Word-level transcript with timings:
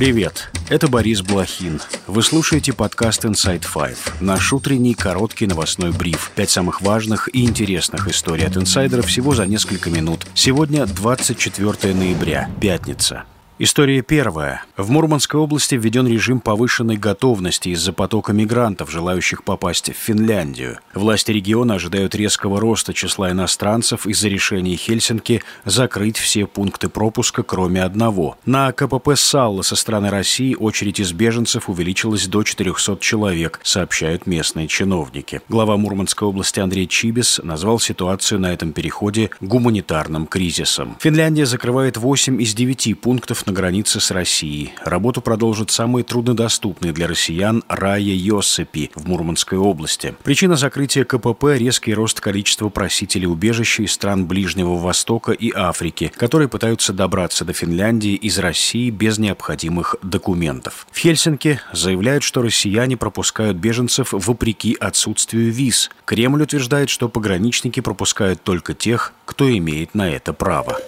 Привет, 0.00 0.48
это 0.70 0.88
Борис 0.88 1.20
Блохин. 1.20 1.78
Вы 2.06 2.22
слушаете 2.22 2.72
подкаст 2.72 3.26
Inside 3.26 3.66
Five, 3.70 3.98
наш 4.20 4.50
утренний 4.50 4.94
короткий 4.94 5.46
новостной 5.46 5.92
бриф. 5.92 6.32
Пять 6.34 6.48
самых 6.48 6.80
важных 6.80 7.28
и 7.34 7.44
интересных 7.44 8.08
историй 8.08 8.46
от 8.46 8.56
инсайдеров 8.56 9.04
всего 9.04 9.34
за 9.34 9.44
несколько 9.44 9.90
минут. 9.90 10.26
Сегодня 10.32 10.86
24 10.86 11.92
ноября, 11.92 12.48
пятница. 12.62 13.24
История 13.62 14.00
первая. 14.00 14.64
В 14.78 14.88
Мурманской 14.88 15.38
области 15.38 15.74
введен 15.74 16.06
режим 16.06 16.40
повышенной 16.40 16.96
готовности 16.96 17.68
из-за 17.68 17.92
потока 17.92 18.32
мигрантов, 18.32 18.90
желающих 18.90 19.44
попасть 19.44 19.90
в 19.90 19.98
Финляндию. 19.98 20.78
Власти 20.94 21.30
региона 21.30 21.74
ожидают 21.74 22.14
резкого 22.14 22.58
роста 22.58 22.94
числа 22.94 23.30
иностранцев 23.32 24.06
из-за 24.06 24.28
решения 24.28 24.76
Хельсинки 24.76 25.42
закрыть 25.66 26.16
все 26.16 26.46
пункты 26.46 26.88
пропуска, 26.88 27.42
кроме 27.42 27.82
одного. 27.82 28.38
На 28.46 28.72
КПП 28.72 29.10
«Салла» 29.14 29.60
со 29.60 29.76
стороны 29.76 30.08
России 30.08 30.54
очередь 30.54 30.98
из 30.98 31.12
беженцев 31.12 31.68
увеличилась 31.68 32.28
до 32.28 32.42
400 32.42 32.96
человек, 33.00 33.60
сообщают 33.62 34.26
местные 34.26 34.68
чиновники. 34.68 35.42
Глава 35.50 35.76
Мурманской 35.76 36.26
области 36.26 36.60
Андрей 36.60 36.86
Чибис 36.86 37.38
назвал 37.44 37.78
ситуацию 37.78 38.40
на 38.40 38.54
этом 38.54 38.72
переходе 38.72 39.28
гуманитарным 39.42 40.26
кризисом. 40.26 40.96
Финляндия 40.98 41.44
закрывает 41.44 41.98
8 41.98 42.40
из 42.40 42.54
9 42.54 42.98
пунктов 42.98 43.44
на 43.50 43.52
границе 43.52 43.98
с 43.98 44.12
Россией. 44.12 44.72
Работу 44.84 45.20
продолжит 45.20 45.72
самый 45.72 46.04
труднодоступный 46.04 46.92
для 46.92 47.08
россиян 47.08 47.64
Рая 47.66 48.00
Йосипи 48.00 48.92
в 48.94 49.08
Мурманской 49.08 49.58
области. 49.58 50.14
Причина 50.22 50.54
закрытия 50.54 51.04
КПП– 51.04 51.44
резкий 51.58 51.92
рост 51.92 52.20
количества 52.20 52.68
просителей 52.68 53.26
убежища 53.26 53.82
из 53.82 53.90
стран 53.90 54.26
Ближнего 54.26 54.76
Востока 54.76 55.32
и 55.32 55.50
Африки, 55.52 56.12
которые 56.16 56.48
пытаются 56.48 56.92
добраться 56.92 57.44
до 57.44 57.52
Финляндии 57.52 58.14
из 58.14 58.38
России 58.38 58.88
без 58.90 59.18
необходимых 59.18 59.96
документов. 60.00 60.86
В 60.92 60.98
Хельсинки 60.98 61.60
заявляют, 61.72 62.22
что 62.22 62.42
россияне 62.42 62.96
пропускают 62.96 63.56
беженцев 63.56 64.12
вопреки 64.12 64.76
отсутствию 64.78 65.50
виз. 65.50 65.90
Кремль 66.04 66.42
утверждает, 66.42 66.88
что 66.88 67.08
пограничники 67.08 67.80
пропускают 67.80 68.44
только 68.44 68.74
тех, 68.74 69.12
кто 69.24 69.50
имеет 69.50 69.96
на 69.96 70.08
это 70.08 70.32
право. 70.32 70.78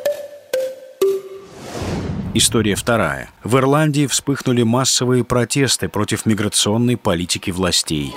История 2.35 2.77
вторая. 2.77 3.29
В 3.45 3.59
Ирландии 3.59 4.07
вспыхнули 4.07 4.63
массовые 4.63 5.23
протесты 5.23 5.91
против 5.91 6.25
миграционной 6.25 6.97
политики 6.97 7.51
властей. 7.51 8.15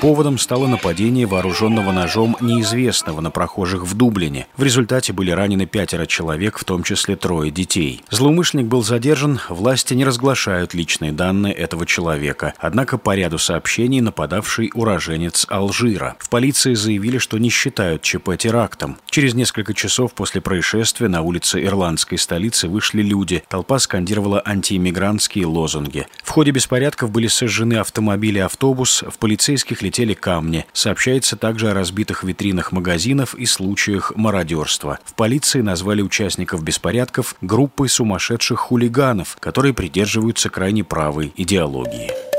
Поводом 0.00 0.38
стало 0.38 0.66
нападение 0.66 1.26
вооруженного 1.26 1.92
ножом 1.92 2.34
неизвестного 2.40 3.20
на 3.20 3.30
прохожих 3.30 3.82
в 3.82 3.94
Дублине. 3.94 4.46
В 4.56 4.62
результате 4.62 5.12
были 5.12 5.30
ранены 5.30 5.66
пятеро 5.66 6.06
человек, 6.06 6.58
в 6.58 6.64
том 6.64 6.82
числе 6.82 7.16
трое 7.16 7.50
детей. 7.50 8.02
Злоумышленник 8.08 8.66
был 8.66 8.82
задержан, 8.82 9.40
власти 9.50 9.92
не 9.92 10.06
разглашают 10.06 10.72
личные 10.72 11.12
данные 11.12 11.52
этого 11.52 11.84
человека. 11.84 12.54
Однако 12.56 12.96
по 12.96 13.14
ряду 13.14 13.36
сообщений 13.36 14.00
нападавший 14.00 14.70
уроженец 14.72 15.44
Алжира. 15.50 16.16
В 16.18 16.30
полиции 16.30 16.72
заявили, 16.72 17.18
что 17.18 17.36
не 17.36 17.50
считают 17.50 18.00
ЧП 18.00 18.38
терактом. 18.38 18.96
Через 19.10 19.34
несколько 19.34 19.74
часов 19.74 20.14
после 20.14 20.40
происшествия 20.40 21.08
на 21.08 21.20
улице 21.20 21.62
ирландской 21.62 22.16
столицы 22.16 22.68
вышли 22.68 23.02
люди. 23.02 23.44
Толпа 23.48 23.78
скандировала 23.78 24.40
антииммигрантские 24.46 25.44
лозунги. 25.44 26.06
В 26.24 26.30
ходе 26.30 26.52
беспорядков 26.52 27.10
были 27.10 27.26
сожжены 27.26 27.74
автомобили 27.74 28.38
и 28.38 28.42
автобус, 28.42 29.04
в 29.06 29.18
полицейских 29.18 29.82
летели 29.90 30.14
камни. 30.14 30.66
Сообщается 30.72 31.36
также 31.36 31.70
о 31.70 31.74
разбитых 31.74 32.22
витринах 32.22 32.70
магазинов 32.70 33.34
и 33.34 33.44
случаях 33.44 34.12
мародерства. 34.14 35.00
В 35.04 35.14
полиции 35.14 35.62
назвали 35.62 36.00
участников 36.00 36.62
беспорядков 36.62 37.34
группой 37.40 37.88
сумасшедших 37.88 38.60
хулиганов, 38.60 39.36
которые 39.40 39.74
придерживаются 39.74 40.48
крайне 40.48 40.84
правой 40.84 41.32
идеологии. 41.36 42.29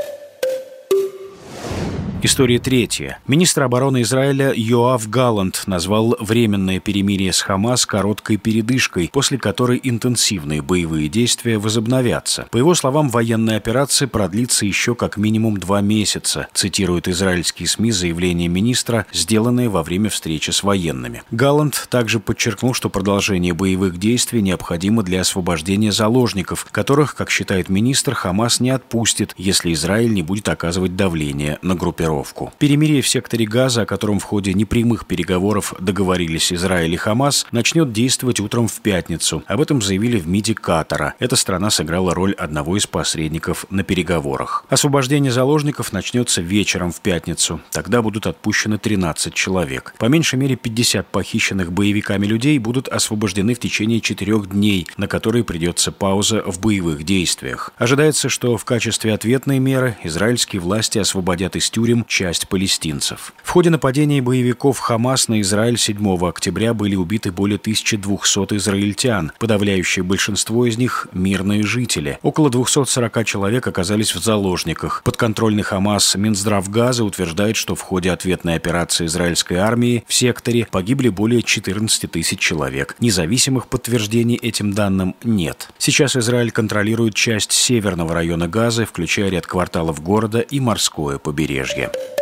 История 2.24 2.60
третья. 2.60 3.18
Министр 3.26 3.64
обороны 3.64 4.02
Израиля 4.02 4.52
Йоав 4.54 5.10
Галланд 5.10 5.64
назвал 5.66 6.16
временное 6.20 6.78
перемирие 6.78 7.32
с 7.32 7.42
Хамас 7.42 7.84
короткой 7.84 8.36
передышкой, 8.36 9.10
после 9.12 9.38
которой 9.38 9.80
интенсивные 9.82 10.62
боевые 10.62 11.08
действия 11.08 11.58
возобновятся. 11.58 12.46
По 12.52 12.58
его 12.58 12.76
словам, 12.76 13.08
военная 13.08 13.56
операция 13.56 14.06
продлится 14.06 14.64
еще 14.64 14.94
как 14.94 15.16
минимум 15.16 15.56
два 15.56 15.80
месяца, 15.80 16.46
цитируют 16.54 17.08
израильские 17.08 17.66
СМИ 17.66 17.90
заявление 17.90 18.46
министра, 18.46 19.04
сделанное 19.12 19.68
во 19.68 19.82
время 19.82 20.08
встречи 20.08 20.52
с 20.52 20.62
военными. 20.62 21.24
Галланд 21.32 21.88
также 21.90 22.20
подчеркнул, 22.20 22.72
что 22.72 22.88
продолжение 22.88 23.52
боевых 23.52 23.98
действий 23.98 24.42
необходимо 24.42 25.02
для 25.02 25.22
освобождения 25.22 25.90
заложников, 25.90 26.68
которых, 26.70 27.16
как 27.16 27.30
считает 27.30 27.68
министр, 27.68 28.14
Хамас 28.14 28.60
не 28.60 28.70
отпустит, 28.70 29.34
если 29.36 29.72
Израиль 29.72 30.14
не 30.14 30.22
будет 30.22 30.48
оказывать 30.48 30.94
давление 30.94 31.58
на 31.62 31.74
группировку 31.74 32.11
группировку. 32.12 32.52
Перемирие 32.58 33.02
в 33.02 33.08
секторе 33.08 33.46
Газа, 33.46 33.82
о 33.82 33.86
котором 33.86 34.18
в 34.18 34.24
ходе 34.24 34.52
непрямых 34.52 35.06
переговоров 35.06 35.74
договорились 35.78 36.52
Израиль 36.52 36.92
и 36.92 36.96
Хамас, 36.96 37.46
начнет 37.52 37.92
действовать 37.92 38.40
утром 38.40 38.68
в 38.68 38.80
пятницу. 38.80 39.42
Об 39.46 39.60
этом 39.60 39.80
заявили 39.82 40.18
в 40.18 40.28
МИДе 40.28 40.54
Катара. 40.54 41.14
Эта 41.18 41.36
страна 41.36 41.70
сыграла 41.70 42.14
роль 42.14 42.32
одного 42.32 42.76
из 42.76 42.86
посредников 42.86 43.66
на 43.70 43.82
переговорах. 43.82 44.64
Освобождение 44.68 45.32
заложников 45.32 45.92
начнется 45.92 46.42
вечером 46.42 46.92
в 46.92 47.00
пятницу. 47.00 47.60
Тогда 47.70 48.02
будут 48.02 48.26
отпущены 48.26 48.78
13 48.78 49.34
человек. 49.34 49.94
По 49.98 50.06
меньшей 50.06 50.38
мере 50.38 50.56
50 50.56 51.06
похищенных 51.06 51.72
боевиками 51.72 52.26
людей 52.26 52.58
будут 52.58 52.88
освобождены 52.88 53.54
в 53.54 53.58
течение 53.58 54.00
четырех 54.00 54.50
дней, 54.50 54.86
на 54.96 55.08
которые 55.08 55.44
придется 55.44 55.92
пауза 55.92 56.42
в 56.44 56.60
боевых 56.60 57.04
действиях. 57.04 57.72
Ожидается, 57.78 58.28
что 58.28 58.56
в 58.56 58.64
качестве 58.64 59.14
ответной 59.14 59.58
меры 59.58 59.96
израильские 60.02 60.60
власти 60.60 60.98
освободят 60.98 61.56
из 61.56 61.70
тюрем 61.70 62.01
часть 62.06 62.48
палестинцев. 62.48 63.32
В 63.42 63.50
ходе 63.50 63.70
нападений 63.70 64.20
боевиков 64.20 64.78
Хамас 64.78 65.28
на 65.28 65.40
Израиль 65.40 65.78
7 65.78 66.26
октября 66.26 66.74
были 66.74 66.96
убиты 66.96 67.30
более 67.30 67.58
1200 67.58 68.56
израильтян. 68.56 69.32
Подавляющее 69.38 70.02
большинство 70.02 70.66
из 70.66 70.78
них– 70.78 71.08
мирные 71.12 71.62
жители. 71.62 72.18
Около 72.22 72.50
240 72.50 73.24
человек 73.24 73.66
оказались 73.66 74.14
в 74.14 74.22
заложниках. 74.22 75.02
Подконтрольный 75.04 75.62
Хамас 75.62 76.14
Минздрав 76.16 76.68
Газа 76.68 77.04
утверждает, 77.04 77.56
что 77.56 77.74
в 77.74 77.80
ходе 77.80 78.10
ответной 78.10 78.56
операции 78.56 79.06
израильской 79.06 79.58
армии 79.58 80.04
в 80.06 80.14
секторе 80.14 80.66
погибли 80.70 81.08
более 81.08 81.42
14 81.42 82.10
тысяч 82.10 82.40
человек. 82.40 82.96
Независимых 82.98 83.68
подтверждений 83.68 84.36
этим 84.36 84.72
данным 84.72 85.14
нет. 85.22 85.68
Сейчас 85.78 86.16
Израиль 86.16 86.50
контролирует 86.50 87.14
часть 87.14 87.52
северного 87.52 88.14
района 88.14 88.48
Газы, 88.48 88.84
включая 88.84 89.30
ряд 89.30 89.46
кварталов 89.46 90.02
города 90.02 90.40
и 90.40 90.58
морское 90.58 91.18
побережье. 91.18 91.91
Yeah. 91.94 92.21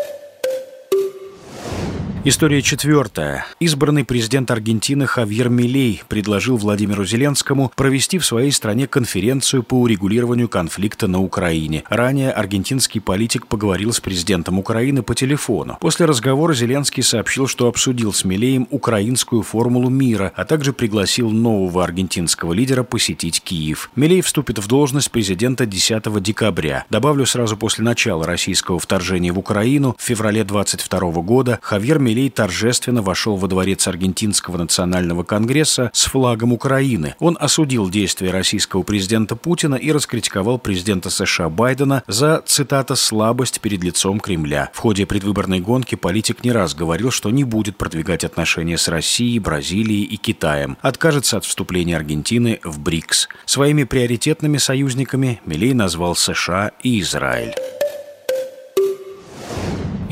История 2.22 2.60
четвертая. 2.60 3.46
Избранный 3.60 4.04
президент 4.04 4.50
Аргентины 4.50 5.06
Хавьер 5.06 5.48
Милей 5.48 6.02
предложил 6.06 6.58
Владимиру 6.58 7.06
Зеленскому 7.06 7.72
провести 7.74 8.18
в 8.18 8.26
своей 8.26 8.52
стране 8.52 8.86
конференцию 8.86 9.62
по 9.62 9.80
урегулированию 9.80 10.46
конфликта 10.46 11.06
на 11.06 11.18
Украине. 11.18 11.82
Ранее 11.88 12.30
аргентинский 12.30 13.00
политик 13.00 13.46
поговорил 13.46 13.94
с 13.94 14.00
президентом 14.00 14.58
Украины 14.58 15.02
по 15.02 15.14
телефону. 15.14 15.78
После 15.80 16.04
разговора 16.04 16.52
Зеленский 16.52 17.02
сообщил, 17.02 17.46
что 17.46 17.68
обсудил 17.68 18.12
с 18.12 18.22
Милеем 18.26 18.68
украинскую 18.70 19.42
формулу 19.42 19.88
мира, 19.88 20.30
а 20.36 20.44
также 20.44 20.74
пригласил 20.74 21.30
нового 21.30 21.82
аргентинского 21.82 22.52
лидера 22.52 22.82
посетить 22.82 23.40
Киев. 23.40 23.90
Милей 23.96 24.20
вступит 24.20 24.58
в 24.58 24.66
должность 24.66 25.10
президента 25.10 25.64
10 25.64 26.22
декабря. 26.22 26.84
Добавлю, 26.90 27.24
сразу 27.24 27.56
после 27.56 27.82
начала 27.82 28.26
российского 28.26 28.78
вторжения 28.78 29.32
в 29.32 29.38
Украину 29.38 29.96
в 29.98 30.02
феврале 30.02 30.44
22 30.44 31.00
года 31.22 31.58
Хавьер 31.62 31.98
Милей 31.98 32.09
Милей 32.10 32.28
торжественно 32.28 33.02
вошел 33.02 33.36
во 33.36 33.46
дворец 33.46 33.86
Аргентинского 33.86 34.58
национального 34.58 35.22
конгресса 35.22 35.92
с 35.94 36.06
флагом 36.06 36.52
Украины. 36.52 37.14
Он 37.20 37.36
осудил 37.38 37.88
действия 37.88 38.32
российского 38.32 38.82
президента 38.82 39.36
Путина 39.36 39.76
и 39.76 39.92
раскритиковал 39.92 40.58
президента 40.58 41.08
США 41.08 41.48
Байдена 41.48 42.02
за, 42.08 42.42
цитата, 42.44 42.96
«слабость 42.96 43.60
перед 43.60 43.84
лицом 43.84 44.18
Кремля». 44.18 44.70
В 44.72 44.78
ходе 44.78 45.06
предвыборной 45.06 45.60
гонки 45.60 45.94
политик 45.94 46.42
не 46.42 46.50
раз 46.50 46.74
говорил, 46.74 47.12
что 47.12 47.30
не 47.30 47.44
будет 47.44 47.76
продвигать 47.76 48.24
отношения 48.24 48.76
с 48.76 48.88
Россией, 48.88 49.38
Бразилией 49.38 50.02
и 50.02 50.16
Китаем, 50.16 50.78
откажется 50.80 51.36
от 51.36 51.44
вступления 51.44 51.96
Аргентины 51.96 52.58
в 52.64 52.80
БРИКС. 52.80 53.28
Своими 53.44 53.84
приоритетными 53.84 54.58
союзниками 54.58 55.40
Милей 55.46 55.74
назвал 55.74 56.16
США 56.16 56.72
и 56.82 57.00
Израиль. 57.00 57.54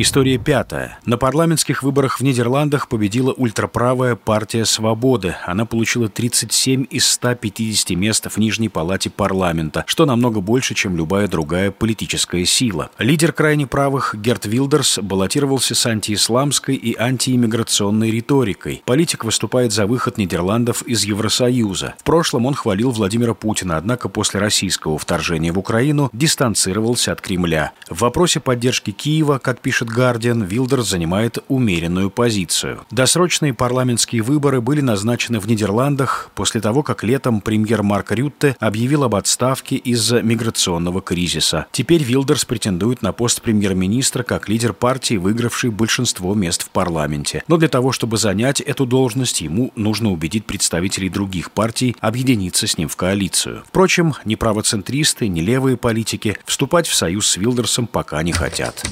История 0.00 0.38
пятая. 0.38 1.00
На 1.06 1.18
парламентских 1.18 1.82
выборах 1.82 2.20
в 2.20 2.22
Нидерландах 2.22 2.86
победила 2.86 3.32
ультраправая 3.32 4.14
партия 4.14 4.64
«Свободы». 4.64 5.34
Она 5.44 5.66
получила 5.66 6.08
37 6.08 6.86
из 6.88 7.04
150 7.08 7.90
мест 7.96 8.24
в 8.30 8.38
Нижней 8.38 8.68
палате 8.68 9.10
парламента, 9.10 9.82
что 9.88 10.06
намного 10.06 10.40
больше, 10.40 10.76
чем 10.76 10.96
любая 10.96 11.26
другая 11.26 11.72
политическая 11.72 12.44
сила. 12.44 12.92
Лидер 13.00 13.32
крайне 13.32 13.66
правых 13.66 14.14
Герт 14.14 14.46
Вилдерс 14.46 15.00
баллотировался 15.00 15.74
с 15.74 15.84
антиисламской 15.84 16.76
и 16.76 16.94
антииммиграционной 16.96 18.12
риторикой. 18.12 18.82
Политик 18.84 19.24
выступает 19.24 19.72
за 19.72 19.88
выход 19.88 20.16
Нидерландов 20.16 20.82
из 20.82 21.02
Евросоюза. 21.02 21.96
В 21.98 22.04
прошлом 22.04 22.46
он 22.46 22.54
хвалил 22.54 22.92
Владимира 22.92 23.34
Путина, 23.34 23.76
однако 23.76 24.08
после 24.08 24.38
российского 24.38 24.96
вторжения 24.96 25.50
в 25.50 25.58
Украину 25.58 26.08
дистанцировался 26.12 27.10
от 27.10 27.20
Кремля. 27.20 27.72
В 27.90 28.02
вопросе 28.02 28.38
поддержки 28.38 28.92
Киева, 28.92 29.38
как 29.38 29.60
пишет 29.60 29.87
пишет 29.88 29.96
«Гардиан», 29.96 30.42
Вилдерс 30.42 30.88
занимает 30.88 31.38
умеренную 31.48 32.10
позицию. 32.10 32.80
Досрочные 32.90 33.54
парламентские 33.54 34.22
выборы 34.22 34.60
были 34.60 34.80
назначены 34.80 35.40
в 35.40 35.46
Нидерландах 35.46 36.30
после 36.34 36.60
того, 36.60 36.82
как 36.82 37.04
летом 37.04 37.40
премьер 37.40 37.82
Марк 37.82 38.12
Рютте 38.12 38.56
объявил 38.60 39.04
об 39.04 39.14
отставке 39.14 39.76
из-за 39.76 40.22
миграционного 40.22 41.00
кризиса. 41.00 41.66
Теперь 41.72 42.02
Вилдерс 42.02 42.44
претендует 42.44 43.02
на 43.02 43.12
пост 43.12 43.42
премьер-министра 43.42 44.22
как 44.22 44.48
лидер 44.48 44.72
партии, 44.72 45.16
выигравший 45.16 45.70
большинство 45.70 46.34
мест 46.34 46.62
в 46.62 46.70
парламенте. 46.70 47.42
Но 47.48 47.56
для 47.56 47.68
того, 47.68 47.92
чтобы 47.92 48.16
занять 48.16 48.60
эту 48.60 48.86
должность, 48.86 49.40
ему 49.40 49.72
нужно 49.76 50.10
убедить 50.10 50.44
представителей 50.44 51.08
других 51.08 51.50
партий 51.50 51.96
объединиться 52.00 52.66
с 52.66 52.78
ним 52.78 52.88
в 52.88 52.96
коалицию. 52.96 53.62
Впрочем, 53.66 54.14
ни 54.24 54.34
правоцентристы, 54.34 55.28
ни 55.28 55.40
левые 55.40 55.76
политики 55.76 56.36
вступать 56.44 56.86
в 56.86 56.94
союз 56.94 57.26
с 57.26 57.36
Вилдерсом 57.36 57.86
пока 57.86 58.22
не 58.22 58.32
хотят. 58.32 58.84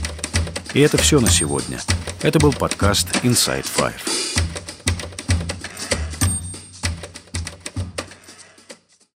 И 0.76 0.80
это 0.80 0.98
все 0.98 1.20
на 1.20 1.30
сегодня. 1.30 1.80
Это 2.20 2.38
был 2.38 2.52
подкаст 2.52 3.08
Inside 3.22 3.64
Five. 3.64 4.35